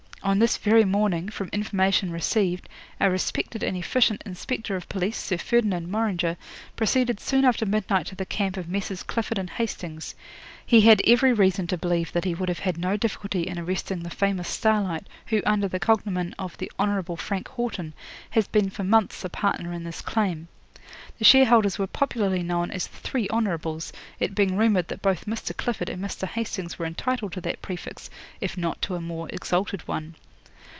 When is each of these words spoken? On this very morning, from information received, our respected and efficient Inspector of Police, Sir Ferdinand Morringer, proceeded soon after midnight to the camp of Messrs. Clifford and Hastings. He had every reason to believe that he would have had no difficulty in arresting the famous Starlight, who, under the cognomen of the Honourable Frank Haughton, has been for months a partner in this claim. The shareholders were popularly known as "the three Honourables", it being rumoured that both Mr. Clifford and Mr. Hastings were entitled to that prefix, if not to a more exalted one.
On 0.23 0.37
this 0.37 0.57
very 0.57 0.85
morning, 0.85 1.29
from 1.29 1.49
information 1.51 2.11
received, 2.11 2.69
our 2.99 3.09
respected 3.09 3.63
and 3.63 3.75
efficient 3.75 4.21
Inspector 4.23 4.73
of 4.75 4.87
Police, 4.87 5.17
Sir 5.17 5.39
Ferdinand 5.39 5.87
Morringer, 5.89 6.37
proceeded 6.75 7.19
soon 7.19 7.43
after 7.43 7.65
midnight 7.65 8.05
to 8.05 8.15
the 8.15 8.23
camp 8.25 8.55
of 8.55 8.69
Messrs. 8.69 9.01
Clifford 9.01 9.39
and 9.39 9.49
Hastings. 9.49 10.13
He 10.63 10.81
had 10.81 11.01
every 11.07 11.33
reason 11.33 11.65
to 11.67 11.77
believe 11.77 12.11
that 12.11 12.25
he 12.25 12.35
would 12.35 12.49
have 12.49 12.59
had 12.59 12.77
no 12.77 12.97
difficulty 12.97 13.47
in 13.47 13.57
arresting 13.57 14.03
the 14.03 14.11
famous 14.11 14.47
Starlight, 14.47 15.07
who, 15.25 15.41
under 15.43 15.67
the 15.67 15.79
cognomen 15.79 16.35
of 16.37 16.55
the 16.59 16.71
Honourable 16.79 17.17
Frank 17.17 17.47
Haughton, 17.47 17.93
has 18.29 18.47
been 18.47 18.69
for 18.69 18.83
months 18.83 19.25
a 19.25 19.29
partner 19.29 19.73
in 19.73 19.85
this 19.85 20.01
claim. 20.03 20.49
The 21.19 21.23
shareholders 21.23 21.79
were 21.79 21.87
popularly 21.87 22.43
known 22.43 22.69
as 22.71 22.85
"the 22.85 22.97
three 22.97 23.29
Honourables", 23.29 23.93
it 24.19 24.35
being 24.35 24.57
rumoured 24.57 24.89
that 24.89 25.01
both 25.01 25.25
Mr. 25.25 25.55
Clifford 25.55 25.87
and 25.87 26.03
Mr. 26.03 26.27
Hastings 26.27 26.77
were 26.77 26.85
entitled 26.85 27.31
to 27.33 27.41
that 27.41 27.61
prefix, 27.61 28.09
if 28.41 28.57
not 28.57 28.81
to 28.81 28.95
a 28.95 29.01
more 29.01 29.29
exalted 29.29 29.87
one. 29.87 30.15